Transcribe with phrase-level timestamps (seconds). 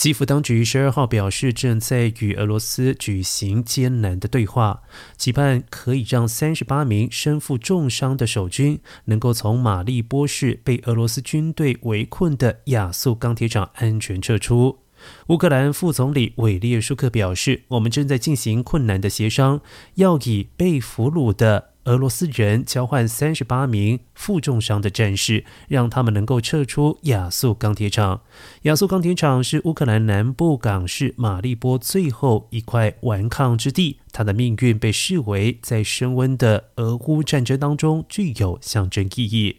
[0.00, 4.80] 基辅当局十二号表示，正在与俄罗斯举行艰难的对话，
[5.18, 14.78] 期盼可以让三十八名身负重伤的守军能够从马利波市被俄罗斯军队围困的亚速钢铁厂安全撤出。
[15.26, 19.60] 乌克兰副总理韦列舒克表示：“我们正在进行困难的协商，
[19.96, 28.20] 要以被俘虏的。”俄罗斯人交换三十八名负重伤的战士，让他们能够撤出亚速钢铁厂。
[28.62, 39.56] 亚速钢铁厂是乌克兰南部港市马利波最后一块顽抗之地，它的命运被视为在升温的俄乌战争当中具有象征意义。